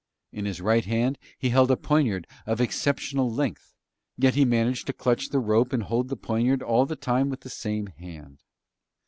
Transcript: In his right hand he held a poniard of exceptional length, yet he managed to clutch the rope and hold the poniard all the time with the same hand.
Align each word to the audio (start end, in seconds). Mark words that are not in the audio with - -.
In 0.31 0.45
his 0.45 0.61
right 0.61 0.83
hand 0.85 1.19
he 1.37 1.49
held 1.49 1.69
a 1.69 1.75
poniard 1.77 2.25
of 2.47 2.59
exceptional 2.59 3.29
length, 3.31 3.75
yet 4.17 4.33
he 4.33 4.45
managed 4.45 4.87
to 4.87 4.93
clutch 4.93 5.29
the 5.29 5.37
rope 5.37 5.73
and 5.73 5.83
hold 5.83 6.07
the 6.09 6.17
poniard 6.17 6.63
all 6.63 6.87
the 6.87 6.95
time 6.95 7.29
with 7.29 7.41
the 7.41 7.51
same 7.51 7.85
hand. 7.85 8.41